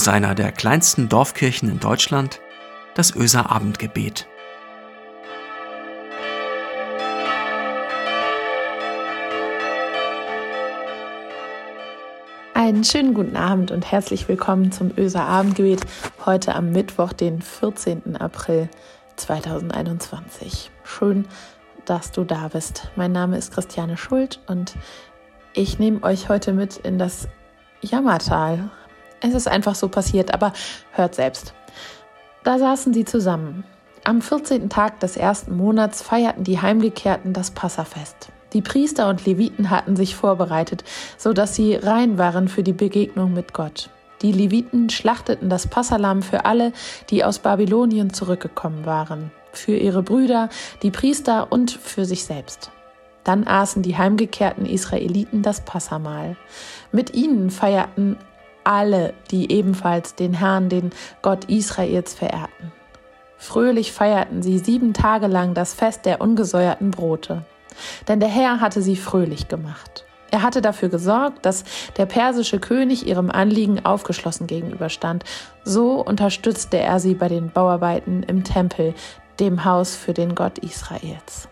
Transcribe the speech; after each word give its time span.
aus 0.00 0.08
einer 0.08 0.34
der 0.34 0.50
kleinsten 0.50 1.10
Dorfkirchen 1.10 1.68
in 1.68 1.78
Deutschland, 1.78 2.40
das 2.94 3.14
Öser 3.14 3.50
Abendgebet. 3.50 4.26
Einen 12.54 12.82
schönen 12.82 13.12
guten 13.12 13.36
Abend 13.36 13.72
und 13.72 13.92
herzlich 13.92 14.26
willkommen 14.26 14.72
zum 14.72 14.90
Öser 14.96 15.24
Abendgebet 15.24 15.82
heute 16.24 16.54
am 16.54 16.72
Mittwoch, 16.72 17.12
den 17.12 17.42
14. 17.42 18.16
April 18.16 18.70
2021. 19.16 20.70
Schön, 20.82 21.26
dass 21.84 22.10
du 22.10 22.24
da 22.24 22.48
bist. 22.48 22.90
Mein 22.96 23.12
Name 23.12 23.36
ist 23.36 23.52
Christiane 23.52 23.98
Schuld 23.98 24.40
und 24.46 24.76
ich 25.52 25.78
nehme 25.78 26.02
euch 26.02 26.30
heute 26.30 26.54
mit 26.54 26.78
in 26.78 26.98
das 26.98 27.28
Jammertal. 27.82 28.70
Es 29.20 29.34
ist 29.34 29.48
einfach 29.48 29.74
so 29.74 29.88
passiert, 29.88 30.32
aber 30.32 30.52
hört 30.92 31.14
selbst. 31.14 31.54
Da 32.44 32.58
saßen 32.58 32.94
sie 32.94 33.04
zusammen. 33.04 33.64
Am 34.04 34.22
14. 34.22 34.70
Tag 34.70 35.00
des 35.00 35.16
ersten 35.16 35.56
Monats 35.56 36.00
feierten 36.00 36.42
die 36.42 36.60
Heimgekehrten 36.60 37.34
das 37.34 37.50
Passafest. 37.50 38.30
Die 38.54 38.62
Priester 38.62 39.08
und 39.08 39.26
Leviten 39.26 39.70
hatten 39.70 39.94
sich 39.94 40.16
vorbereitet, 40.16 40.84
so 41.18 41.32
dass 41.32 41.54
sie 41.54 41.74
rein 41.74 42.18
waren 42.18 42.48
für 42.48 42.62
die 42.62 42.72
Begegnung 42.72 43.34
mit 43.34 43.52
Gott. 43.52 43.90
Die 44.22 44.32
Leviten 44.32 44.90
schlachteten 44.90 45.48
das 45.48 45.66
Passalam 45.66 46.22
für 46.22 46.44
alle, 46.44 46.72
die 47.10 47.24
aus 47.24 47.38
Babylonien 47.38 48.12
zurückgekommen 48.12 48.84
waren, 48.86 49.30
für 49.52 49.76
ihre 49.76 50.02
Brüder, 50.02 50.48
die 50.82 50.90
Priester 50.90 51.52
und 51.52 51.70
für 51.70 52.04
sich 52.04 52.24
selbst. 52.24 52.70
Dann 53.24 53.46
aßen 53.46 53.82
die 53.82 53.96
heimgekehrten 53.96 54.66
Israeliten 54.66 55.42
das 55.42 55.60
Passamahl. 55.60 56.36
Mit 56.90 57.14
ihnen 57.14 57.50
feierten 57.50 58.16
alle, 58.64 59.14
die 59.30 59.52
ebenfalls 59.52 60.14
den 60.14 60.34
Herrn, 60.34 60.68
den 60.68 60.90
Gott 61.22 61.46
Israels, 61.46 62.14
verehrten. 62.14 62.72
Fröhlich 63.38 63.92
feierten 63.92 64.42
sie 64.42 64.58
sieben 64.58 64.92
Tage 64.92 65.26
lang 65.26 65.54
das 65.54 65.72
Fest 65.72 66.04
der 66.04 66.20
ungesäuerten 66.20 66.90
Brote. 66.90 67.44
Denn 68.06 68.20
der 68.20 68.28
Herr 68.28 68.60
hatte 68.60 68.82
sie 68.82 68.96
fröhlich 68.96 69.48
gemacht. 69.48 70.04
Er 70.30 70.42
hatte 70.42 70.60
dafür 70.60 70.88
gesorgt, 70.88 71.44
dass 71.44 71.64
der 71.96 72.06
persische 72.06 72.60
König 72.60 73.06
ihrem 73.06 73.30
Anliegen 73.30 73.84
aufgeschlossen 73.84 74.46
gegenüberstand. 74.46 75.24
So 75.64 76.04
unterstützte 76.04 76.78
er 76.78 77.00
sie 77.00 77.14
bei 77.14 77.28
den 77.28 77.50
Bauarbeiten 77.50 78.22
im 78.22 78.44
Tempel, 78.44 78.94
dem 79.40 79.64
Haus 79.64 79.96
für 79.96 80.12
den 80.12 80.34
Gott 80.34 80.58
Israels. 80.58 81.48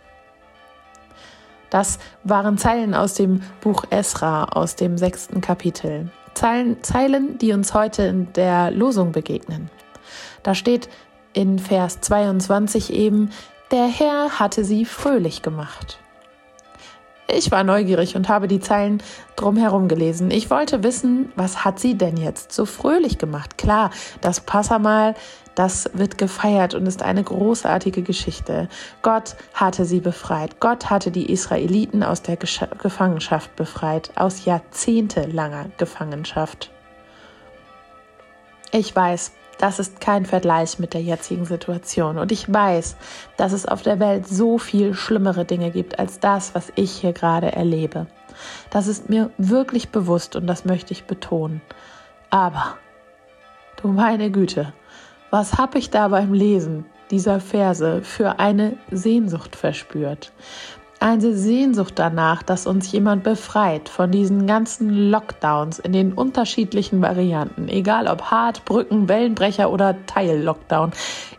Das 1.71 1.99
waren 2.25 2.57
Zeilen 2.57 2.95
aus 2.95 3.15
dem 3.15 3.43
Buch 3.61 3.85
Esra, 3.91 4.45
aus 4.45 4.77
dem 4.77 4.97
sechsten 4.97 5.41
Kapitel. 5.41 6.11
Zeilen, 6.39 7.39
die 7.39 7.53
uns 7.53 7.75
heute 7.75 8.03
in 8.05 8.33
der 8.33 8.71
Losung 8.71 9.13
begegnen. 9.13 9.71
Da 10.43 10.55
steht 10.55 10.89
in 11.33 11.59
Vers 11.59 12.01
22 12.01 12.93
eben, 12.93 13.31
der 13.71 13.87
Herr 13.87 14.39
hatte 14.39 14.65
sie 14.65 14.85
fröhlich 14.85 15.43
gemacht. 15.43 15.99
Ich 17.31 17.51
war 17.51 17.63
neugierig 17.63 18.17
und 18.17 18.31
habe 18.31 18.49
die 18.49 18.61
Zeilen 18.61 19.03
drumherum 19.37 19.87
gelesen. 19.87 20.31
Ich 20.31 20.49
wollte 20.49 20.83
wissen, 20.83 21.31
was 21.37 21.65
hat 21.65 21.79
sie 21.79 21.95
denn 21.95 22.17
jetzt 22.17 22.53
so 22.53 22.65
fröhlich 22.65 23.19
gemacht? 23.19 23.59
Klar, 23.59 23.91
das 24.23 24.41
Passamal, 24.41 25.15
das 25.59 25.91
wird 25.93 26.19
gefeiert 26.19 26.75
und 26.75 26.87
ist 26.87 27.03
eine 27.03 27.25
großartige 27.25 28.03
Geschichte. 28.03 28.69
Gott 29.03 29.35
hatte 29.55 29.85
sie 29.85 29.99
befreit. 29.99 30.61
Gott 30.61 30.89
hatte 30.89 31.11
die 31.11 31.33
Israeliten 31.33 32.05
aus 32.05 32.23
der 32.23 32.37
Gefangenschaft 32.37 33.57
befreit, 33.57 34.13
aus 34.15 34.45
jahrzehntelanger 34.45 35.71
Gefangenschaft. 35.77 36.71
Ich 38.71 38.95
weiß, 38.95 39.33
das 39.59 39.81
ist 39.81 40.01
kein 40.01 40.27
Vergleich 40.27 40.79
mit 40.79 40.95
der 40.95 41.03
jetzigen 41.03 41.45
Situation. 41.45 42.19
Und 42.19 42.31
ich 42.31 42.53
weiß, 42.53 42.97
dass 43.37 43.53
es 43.53 43.67
auf 43.67 43.83
der 43.83 43.99
Welt 43.99 44.29
so 44.29 44.59
viel 44.59 44.95
schlimmere 44.95 45.45
Dinge 45.45 45.73
gibt 45.73 45.99
als 45.99 46.21
das, 46.21 46.55
was 46.55 46.73
ich 46.77 46.93
hier 46.93 47.13
gerade 47.13 47.51
erlebe. 47.51 48.07
Das 48.71 48.87
ist 48.87 49.09
mir 49.09 49.31
wirklich 49.39 49.89
bewusst 49.89 50.37
und 50.37 50.47
das 50.47 50.65
möchte 50.65 50.93
ich 50.93 51.07
betonen. 51.07 51.63
Aber, 52.31 52.77
du 53.83 53.89
meine 53.89 54.31
Güte, 54.31 54.73
was 55.31 55.59
habe 55.59 55.79
ich 55.79 55.91
da 55.91 56.09
beim 56.09 56.33
Lesen 56.33 56.85
dieser 57.11 57.41
Verse 57.41 58.03
für 58.03 58.39
eine 58.39 58.77
Sehnsucht 58.91 59.57
verspürt? 59.57 60.33
eine 61.01 61.35
Sehnsucht 61.35 61.95
danach, 61.97 62.43
dass 62.43 62.67
uns 62.67 62.91
jemand 62.91 63.23
befreit 63.23 63.89
von 63.89 64.11
diesen 64.11 64.47
ganzen 64.47 65.11
Lockdowns 65.11 65.79
in 65.79 65.93
den 65.93 66.13
unterschiedlichen 66.13 67.01
Varianten, 67.01 67.69
egal 67.69 68.09
ob 68.09 68.23
Hart, 68.23 68.65
Brücken, 68.65 69.09
Wellenbrecher 69.09 69.71
oder 69.71 69.95
Teil-Lockdown. 70.07 70.93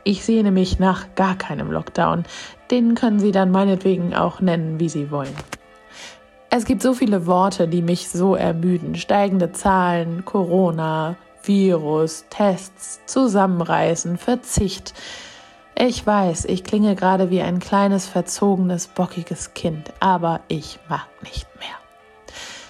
Ich 0.03 0.23
sehne 0.23 0.51
mich 0.51 0.79
nach 0.79 1.13
gar 1.15 1.35
keinem 1.35 1.71
Lockdown. 1.71 2.23
Den 2.71 2.95
können 2.95 3.19
Sie 3.19 3.31
dann 3.31 3.51
meinetwegen 3.51 4.15
auch 4.15 4.39
nennen, 4.39 4.79
wie 4.79 4.89
Sie 4.89 5.11
wollen. 5.11 5.35
Es 6.51 6.65
gibt 6.65 6.81
so 6.81 6.93
viele 6.93 7.27
Worte, 7.27 7.67
die 7.67 7.81
mich 7.81 8.09
so 8.09 8.35
ermüden. 8.35 8.95
Steigende 8.95 9.51
Zahlen, 9.51 10.25
Corona, 10.25 11.15
Virus, 11.43 12.25
Tests, 12.29 12.99
Zusammenreißen, 13.05 14.17
Verzicht. 14.17 14.93
Ich 15.75 16.05
weiß, 16.05 16.45
ich 16.45 16.63
klinge 16.63 16.95
gerade 16.95 17.29
wie 17.29 17.41
ein 17.41 17.59
kleines, 17.59 18.05
verzogenes, 18.05 18.87
bockiges 18.87 19.53
Kind, 19.53 19.93
aber 19.99 20.41
ich 20.47 20.79
mag 20.89 21.07
nicht 21.23 21.47
mehr. 21.57 21.69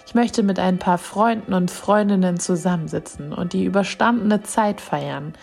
Ich 0.09 0.16
möchte 0.16 0.41
mit 0.41 0.57
ein 0.57 0.80
paar 0.80 0.97
Freunden 0.97 1.53
und 1.53 1.69
Freundinnen 1.69 2.40
zusammensitzen 2.40 3.31
und 3.31 3.53
die 3.53 3.63
überstandene 3.63 4.41
Zeit 4.41 4.81
feiern, 4.81 5.34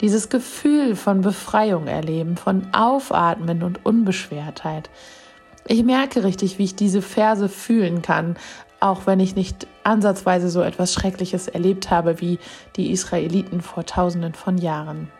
dieses 0.00 0.30
Gefühl 0.30 0.96
von 0.96 1.20
Befreiung 1.20 1.88
erleben, 1.88 2.38
von 2.38 2.68
Aufatmen 2.72 3.62
und 3.62 3.84
Unbeschwertheit. 3.84 4.88
Ich 5.66 5.82
merke 5.82 6.24
richtig, 6.24 6.58
wie 6.58 6.64
ich 6.64 6.74
diese 6.74 7.02
Verse 7.02 7.50
fühlen 7.50 8.00
kann, 8.00 8.36
auch 8.84 9.06
wenn 9.06 9.18
ich 9.18 9.34
nicht 9.34 9.66
ansatzweise 9.82 10.50
so 10.50 10.60
etwas 10.60 10.92
Schreckliches 10.92 11.48
erlebt 11.48 11.90
habe 11.90 12.20
wie 12.20 12.38
die 12.76 12.90
Israeliten 12.90 13.62
vor 13.62 13.86
tausenden 13.86 14.34
von 14.34 14.58
Jahren. 14.58 15.10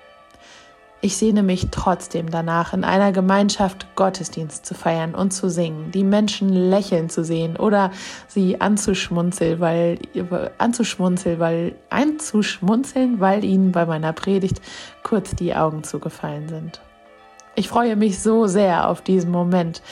Ich 1.00 1.16
sehne 1.16 1.42
mich 1.42 1.68
trotzdem 1.70 2.30
danach, 2.30 2.74
in 2.74 2.84
einer 2.84 3.12
Gemeinschaft 3.12 3.94
Gottesdienst 3.94 4.66
zu 4.66 4.74
feiern 4.74 5.14
und 5.14 5.32
zu 5.32 5.48
singen, 5.48 5.90
die 5.92 6.04
Menschen 6.04 6.50
lächeln 6.50 7.08
zu 7.08 7.24
sehen 7.24 7.56
oder 7.56 7.90
sie 8.28 8.60
anzuschmunzeln, 8.60 9.60
weil, 9.60 9.98
anzuschmunzeln, 10.58 11.38
weil, 11.38 11.74
einzuschmunzeln, 11.88 13.20
weil 13.20 13.44
ihnen 13.44 13.72
bei 13.72 13.86
meiner 13.86 14.12
Predigt 14.12 14.60
kurz 15.02 15.34
die 15.34 15.54
Augen 15.54 15.84
zugefallen 15.84 16.48
sind. 16.48 16.80
Ich 17.54 17.68
freue 17.68 17.96
mich 17.96 18.18
so 18.18 18.46
sehr 18.46 18.88
auf 18.88 19.00
diesen 19.00 19.30
Moment, 19.30 19.82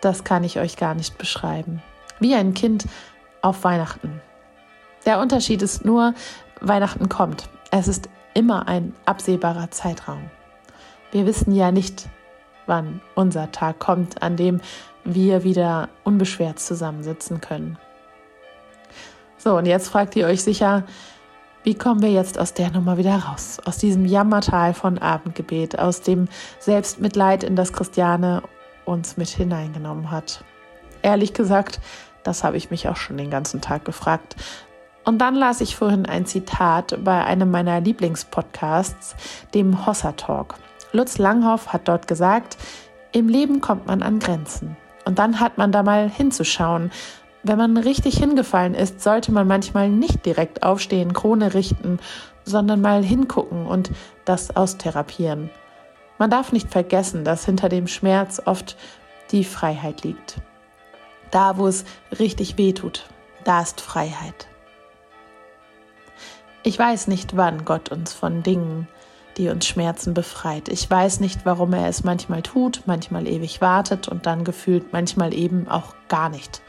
das 0.00 0.24
kann 0.24 0.42
ich 0.42 0.58
euch 0.58 0.76
gar 0.76 0.94
nicht 0.94 1.18
beschreiben. 1.18 1.82
Wie 2.20 2.36
ein 2.36 2.54
Kind 2.54 2.86
auf 3.42 3.64
Weihnachten. 3.64 4.20
Der 5.04 5.20
Unterschied 5.20 5.62
ist 5.62 5.84
nur, 5.84 6.14
Weihnachten 6.60 7.08
kommt. 7.08 7.48
Es 7.70 7.88
ist 7.88 8.08
immer 8.34 8.68
ein 8.68 8.94
absehbarer 9.04 9.70
Zeitraum. 9.70 10.30
Wir 11.10 11.26
wissen 11.26 11.52
ja 11.54 11.72
nicht, 11.72 12.08
wann 12.66 13.00
unser 13.14 13.50
Tag 13.52 13.78
kommt, 13.80 14.22
an 14.22 14.36
dem 14.36 14.60
wir 15.04 15.42
wieder 15.42 15.88
unbeschwert 16.04 16.60
zusammensitzen 16.60 17.40
können. 17.40 17.78
So, 19.36 19.56
und 19.56 19.66
jetzt 19.66 19.88
fragt 19.88 20.14
ihr 20.14 20.26
euch 20.26 20.42
sicher, 20.42 20.84
wie 21.64 21.74
kommen 21.74 22.02
wir 22.02 22.10
jetzt 22.10 22.38
aus 22.38 22.54
der 22.54 22.70
Nummer 22.70 22.96
wieder 22.96 23.16
raus? 23.16 23.58
Aus 23.64 23.78
diesem 23.78 24.04
Jammertal 24.04 24.74
von 24.74 24.98
Abendgebet, 24.98 25.78
aus 25.78 26.00
dem 26.00 26.28
Selbstmitleid, 26.60 27.44
in 27.44 27.56
das 27.56 27.72
Christiane 27.72 28.42
uns 28.84 29.16
mit 29.16 29.28
hineingenommen 29.28 30.10
hat. 30.10 30.44
Ehrlich 31.02 31.34
gesagt, 31.34 31.80
das 32.24 32.44
habe 32.44 32.56
ich 32.56 32.70
mich 32.70 32.88
auch 32.88 32.96
schon 32.96 33.16
den 33.16 33.30
ganzen 33.30 33.60
Tag 33.60 33.84
gefragt. 33.84 34.36
Und 35.04 35.18
dann 35.18 35.34
las 35.34 35.60
ich 35.60 35.76
vorhin 35.76 36.06
ein 36.06 36.26
Zitat 36.26 36.98
bei 37.02 37.24
einem 37.24 37.50
meiner 37.50 37.80
Lieblingspodcasts, 37.80 39.16
dem 39.52 39.86
Hossa 39.86 40.12
Talk. 40.12 40.54
Lutz 40.92 41.18
Langhoff 41.18 41.72
hat 41.72 41.88
dort 41.88 42.06
gesagt, 42.06 42.56
im 43.12 43.28
Leben 43.28 43.60
kommt 43.60 43.86
man 43.86 44.02
an 44.02 44.18
Grenzen. 44.18 44.76
Und 45.04 45.18
dann 45.18 45.40
hat 45.40 45.58
man 45.58 45.72
da 45.72 45.82
mal 45.82 46.08
hinzuschauen. 46.08 46.92
Wenn 47.42 47.58
man 47.58 47.76
richtig 47.76 48.18
hingefallen 48.18 48.74
ist, 48.74 49.00
sollte 49.00 49.32
man 49.32 49.48
manchmal 49.48 49.88
nicht 49.88 50.24
direkt 50.24 50.62
aufstehen, 50.62 51.12
Krone 51.12 51.54
richten, 51.54 51.98
sondern 52.44 52.80
mal 52.80 53.02
hingucken 53.02 53.66
und 53.66 53.90
das 54.24 54.54
austherapieren. 54.54 55.50
Man 56.18 56.30
darf 56.30 56.52
nicht 56.52 56.70
vergessen, 56.70 57.24
dass 57.24 57.44
hinter 57.44 57.68
dem 57.68 57.88
Schmerz 57.88 58.40
oft 58.44 58.76
die 59.32 59.42
Freiheit 59.42 60.04
liegt. 60.04 60.36
Da, 61.32 61.58
wo 61.58 61.66
es 61.66 61.84
richtig 62.16 62.56
weh 62.56 62.72
tut, 62.72 63.08
da 63.42 63.62
ist 63.62 63.80
Freiheit. 63.80 64.46
Ich 66.62 66.78
weiß 66.78 67.08
nicht, 67.08 67.36
wann 67.36 67.64
Gott 67.64 67.90
uns 67.90 68.12
von 68.12 68.44
Dingen 68.44 68.86
die 69.36 69.48
uns 69.48 69.66
Schmerzen 69.66 70.14
befreit. 70.14 70.68
Ich 70.68 70.88
weiß 70.90 71.20
nicht, 71.20 71.44
warum 71.44 71.72
er 71.72 71.88
es 71.88 72.04
manchmal 72.04 72.42
tut, 72.42 72.82
manchmal 72.86 73.26
ewig 73.26 73.60
wartet 73.60 74.08
und 74.08 74.26
dann 74.26 74.44
gefühlt 74.44 74.92
manchmal 74.92 75.34
eben 75.34 75.68
auch 75.68 75.94
gar 76.08 76.28
nicht. 76.28 76.62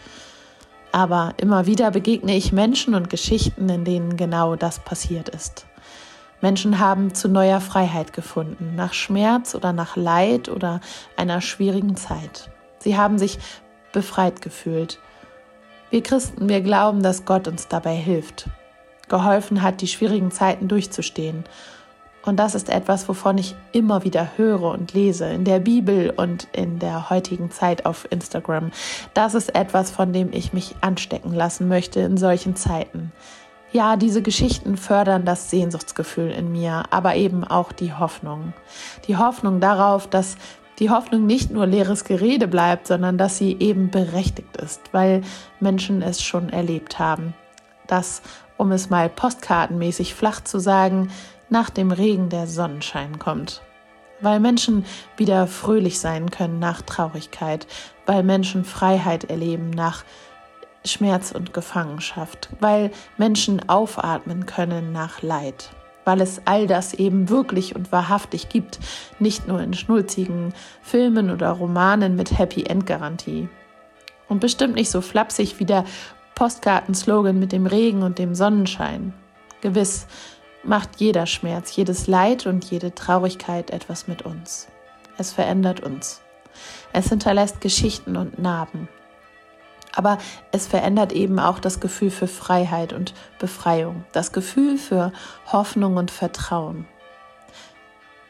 Aber 0.91 1.33
immer 1.37 1.65
wieder 1.65 1.91
begegne 1.91 2.35
ich 2.35 2.53
Menschen 2.53 2.95
und 2.95 3.09
Geschichten, 3.09 3.67
in 3.69 3.83
denen 3.83 4.15
genau 4.15 4.55
das 4.55 4.79
passiert 4.79 5.29
ist. 5.29 5.65
Menschen 6.39 6.79
haben 6.79 7.15
zu 7.15 7.29
neuer 7.29 7.61
Freiheit 7.61 8.13
gefunden, 8.13 8.75
nach 8.75 8.93
Schmerz 8.93 9.55
oder 9.55 9.73
nach 9.73 9.95
Leid 9.95 10.49
oder 10.49 10.81
einer 11.15 11.41
schwierigen 11.41 11.95
Zeit. 11.95 12.51
Sie 12.79 12.97
haben 12.97 13.17
sich 13.17 13.39
befreit 13.93 14.41
gefühlt. 14.41 14.99
Wir 15.89 16.03
Christen, 16.03 16.49
wir 16.49 16.61
glauben, 16.61 17.01
dass 17.01 17.23
Gott 17.23 17.47
uns 17.47 17.69
dabei 17.69 17.95
hilft, 17.95 18.49
geholfen 19.07 19.61
hat, 19.61 19.79
die 19.79 19.87
schwierigen 19.87 20.31
Zeiten 20.31 20.67
durchzustehen. 20.67 21.45
Und 22.25 22.37
das 22.37 22.55
ist 22.55 22.69
etwas, 22.69 23.07
wovon 23.09 23.37
ich 23.37 23.53
immer 23.73 24.03
wieder 24.03 24.29
höre 24.37 24.71
und 24.71 24.93
lese 24.93 25.25
in 25.25 25.43
der 25.43 25.59
Bibel 25.59 26.09
und 26.09 26.47
in 26.53 26.79
der 26.79 27.09
heutigen 27.09 27.51
Zeit 27.51 27.85
auf 27.85 28.07
Instagram. 28.09 28.71
Das 29.13 29.35
ist 29.35 29.55
etwas, 29.55 29.91
von 29.91 30.13
dem 30.13 30.31
ich 30.31 30.53
mich 30.53 30.75
anstecken 30.81 31.33
lassen 31.33 31.67
möchte 31.67 31.99
in 31.99 32.17
solchen 32.17 32.55
Zeiten. 32.55 33.11
Ja, 33.73 33.95
diese 33.97 34.21
Geschichten 34.21 34.77
fördern 34.77 35.25
das 35.25 35.49
Sehnsuchtsgefühl 35.49 36.31
in 36.31 36.51
mir, 36.51 36.83
aber 36.91 37.15
eben 37.15 37.43
auch 37.43 37.71
die 37.71 37.93
Hoffnung. 37.93 38.53
Die 39.07 39.17
Hoffnung 39.17 39.59
darauf, 39.59 40.07
dass 40.07 40.37
die 40.83 40.89
Hoffnung 40.89 41.25
nicht 41.25 41.49
nur 41.49 41.65
leeres 41.65 42.03
Gerede 42.03 42.45
bleibt, 42.45 42.87
sondern 42.87 43.17
dass 43.17 43.37
sie 43.37 43.55
eben 43.57 43.89
berechtigt 43.89 44.57
ist, 44.57 44.81
weil 44.91 45.21
Menschen 45.61 46.01
es 46.01 46.21
schon 46.21 46.49
erlebt 46.49 46.99
haben. 46.99 47.33
Dass, 47.87 48.21
um 48.57 48.69
es 48.73 48.89
mal 48.89 49.07
postkartenmäßig 49.07 50.13
flach 50.13 50.41
zu 50.41 50.59
sagen, 50.59 51.09
nach 51.47 51.69
dem 51.69 51.91
Regen 51.91 52.27
der 52.27 52.47
Sonnenschein 52.47 53.17
kommt. 53.17 53.61
Weil 54.19 54.41
Menschen 54.41 54.83
wieder 55.15 55.47
fröhlich 55.47 56.01
sein 56.01 56.29
können 56.31 56.59
nach 56.59 56.81
Traurigkeit, 56.81 57.65
weil 58.05 58.21
Menschen 58.21 58.65
Freiheit 58.65 59.29
erleben 59.29 59.69
nach 59.69 60.03
Schmerz 60.83 61.31
und 61.31 61.53
Gefangenschaft, 61.53 62.49
weil 62.59 62.91
Menschen 63.17 63.69
aufatmen 63.69 64.45
können 64.45 64.91
nach 64.91 65.21
Leid 65.21 65.69
weil 66.05 66.21
es 66.21 66.41
all 66.45 66.67
das 66.67 66.93
eben 66.93 67.29
wirklich 67.29 67.75
und 67.75 67.91
wahrhaftig 67.91 68.49
gibt, 68.49 68.79
nicht 69.19 69.47
nur 69.47 69.61
in 69.61 69.73
schnulzigen 69.73 70.53
Filmen 70.81 71.31
oder 71.31 71.49
Romanen 71.49 72.15
mit 72.15 72.37
Happy 72.37 72.63
End 72.63 72.85
Garantie. 72.85 73.49
Und 74.27 74.39
bestimmt 74.39 74.75
nicht 74.75 74.89
so 74.89 75.01
flapsig 75.01 75.59
wie 75.59 75.65
der 75.65 75.85
Postkartenslogan 76.35 77.37
mit 77.37 77.51
dem 77.51 77.67
Regen 77.67 78.03
und 78.03 78.17
dem 78.19 78.35
Sonnenschein. 78.35 79.13
Gewiss 79.61 80.07
macht 80.63 80.97
jeder 80.97 81.25
Schmerz, 81.25 81.75
jedes 81.75 82.07
Leid 82.07 82.47
und 82.47 82.65
jede 82.65 82.95
Traurigkeit 82.95 83.69
etwas 83.71 84.07
mit 84.07 84.23
uns. 84.23 84.67
Es 85.17 85.31
verändert 85.31 85.81
uns. 85.81 86.21
Es 86.91 87.09
hinterlässt 87.09 87.61
Geschichten 87.61 88.15
und 88.17 88.39
Narben. 88.39 88.87
Aber 89.95 90.17
es 90.51 90.67
verändert 90.67 91.11
eben 91.11 91.39
auch 91.39 91.59
das 91.59 91.79
Gefühl 91.79 92.09
für 92.09 92.27
Freiheit 92.27 92.93
und 92.93 93.13
Befreiung, 93.39 94.03
das 94.11 94.31
Gefühl 94.31 94.77
für 94.77 95.11
Hoffnung 95.51 95.97
und 95.97 96.11
Vertrauen. 96.11 96.87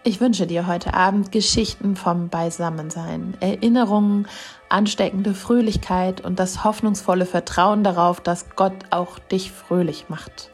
Ich 0.06 0.20
wünsche 0.20 0.46
dir 0.46 0.68
heute 0.68 0.94
Abend 0.94 1.32
Geschichten 1.32 1.96
vom 1.96 2.28
Beisammensein, 2.28 3.38
Erinnerungen, 3.40 4.28
ansteckende 4.68 5.34
Fröhlichkeit 5.34 6.20
und 6.20 6.40
das 6.40 6.66
hoffnungsvolle 6.66 7.26
Vertrauen 7.26 7.86
darauf, 7.86 8.20
dass 8.20 8.48
Gott 8.58 8.74
auch 8.90 9.18
dich 9.18 9.54
fröhlich 9.54 10.10
macht, 10.10 10.52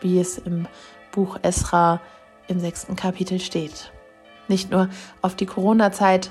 wie 0.00 0.20
es 0.20 0.38
im 0.38 0.68
Buch 1.10 1.38
Esra 1.42 2.00
im 2.46 2.60
sechsten 2.60 2.94
Kapitel 2.94 3.40
steht. 3.40 3.90
Nicht 4.46 4.70
nur 4.70 4.88
auf 5.22 5.34
die 5.34 5.46
Corona-Zeit 5.46 6.30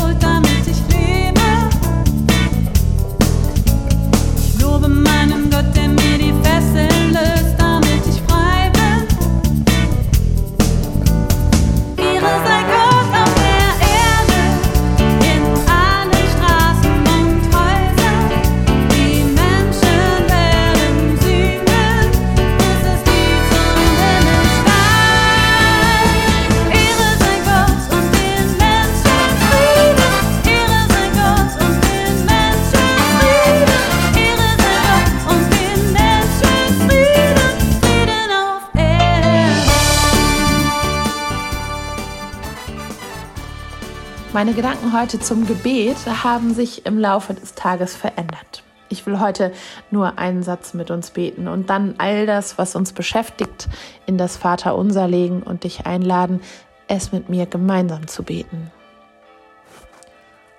Meine 44.33 44.53
Gedanken 44.53 44.97
heute 44.97 45.19
zum 45.19 45.45
Gebet 45.45 45.97
haben 46.23 46.53
sich 46.53 46.85
im 46.85 46.97
Laufe 46.97 47.33
des 47.33 47.53
Tages 47.53 47.97
verändert. 47.97 48.63
Ich 48.87 49.05
will 49.05 49.19
heute 49.19 49.51
nur 49.91 50.19
einen 50.19 50.41
Satz 50.41 50.73
mit 50.73 50.89
uns 50.89 51.11
beten 51.11 51.49
und 51.49 51.69
dann 51.69 51.95
all 51.97 52.25
das, 52.25 52.57
was 52.57 52.77
uns 52.77 52.93
beschäftigt, 52.93 53.67
in 54.05 54.17
das 54.17 54.37
Vaterunser 54.37 55.05
legen 55.09 55.43
und 55.43 55.65
dich 55.65 55.85
einladen, 55.85 56.39
es 56.87 57.11
mit 57.11 57.27
mir 57.27 57.45
gemeinsam 57.45 58.07
zu 58.07 58.23
beten. 58.23 58.71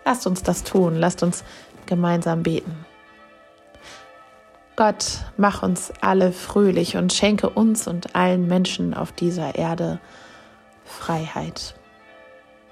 Lasst 0.05 0.27
uns 0.27 0.43
das 0.43 0.65
tun, 0.65 0.97
lasst 0.97 1.23
uns 1.23 1.43
gemeinsam 1.87 2.43
beten. 2.43 2.85
Gott, 4.77 5.21
mach 5.39 5.63
uns 5.63 5.95
alle 6.03 6.33
fröhlich 6.33 6.99
und 6.99 7.15
schenke 7.15 7.49
uns 7.49 7.89
und 7.89 8.15
allen 8.15 8.47
Menschen 8.49 8.93
auf 8.93 9.13
dieser 9.13 9.55
Erde 9.55 9.99
Freiheit. 10.85 11.75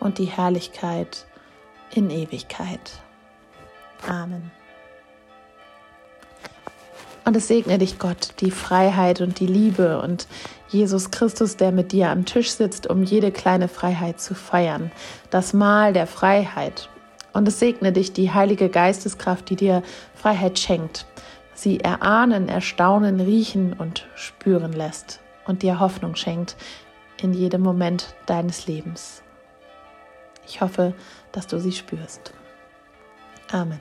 und 0.00 0.18
die 0.18 0.24
Herrlichkeit 0.24 1.26
in 1.94 2.10
Ewigkeit. 2.10 3.00
Amen. 4.08 4.50
Und 7.24 7.36
es 7.36 7.48
segne 7.48 7.78
dich 7.78 7.98
Gott, 7.98 8.34
die 8.40 8.50
Freiheit 8.50 9.20
und 9.20 9.38
die 9.38 9.46
Liebe 9.46 10.00
und 10.00 10.26
Jesus 10.68 11.10
Christus, 11.10 11.56
der 11.56 11.70
mit 11.70 11.92
dir 11.92 12.10
am 12.10 12.24
Tisch 12.24 12.50
sitzt, 12.50 12.88
um 12.88 13.02
jede 13.02 13.30
kleine 13.30 13.68
Freiheit 13.68 14.20
zu 14.20 14.34
feiern. 14.34 14.90
Das 15.28 15.52
Mahl 15.52 15.92
der 15.92 16.06
Freiheit. 16.06 16.88
Und 17.32 17.46
es 17.46 17.60
segne 17.60 17.92
dich 17.92 18.12
die 18.12 18.32
Heilige 18.32 18.68
Geisteskraft, 18.68 19.50
die 19.50 19.56
dir 19.56 19.82
Freiheit 20.14 20.58
schenkt, 20.58 21.06
sie 21.54 21.78
erahnen, 21.78 22.48
erstaunen, 22.48 23.20
riechen 23.20 23.74
und 23.74 24.08
spüren 24.16 24.72
lässt 24.72 25.20
und 25.46 25.62
dir 25.62 25.78
Hoffnung 25.78 26.16
schenkt 26.16 26.56
in 27.20 27.32
jedem 27.32 27.60
Moment 27.60 28.14
deines 28.26 28.66
Lebens. 28.66 29.22
Ich 30.46 30.60
hoffe, 30.60 30.94
dass 31.32 31.46
du 31.46 31.58
sie 31.58 31.72
spürst. 31.72 32.32
Amen. 33.52 33.80